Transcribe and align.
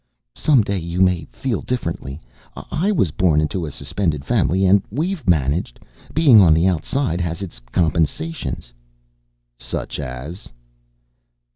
"Some 0.35 0.63
day 0.63 0.79
you 0.79 0.99
may 0.99 1.25
feel 1.31 1.61
differently. 1.61 2.19
I 2.55 2.91
was 2.91 3.11
born 3.11 3.39
into 3.39 3.67
a 3.67 3.69
Suspended 3.71 4.25
family 4.25 4.65
and 4.65 4.81
we've 4.89 5.27
managed. 5.29 5.79
Being 6.11 6.41
on 6.41 6.55
the 6.55 6.65
outside 6.65 7.21
has 7.21 7.43
its 7.43 7.59
compensations." 7.71 8.73
"Such 9.59 9.99
as?" 9.99 10.49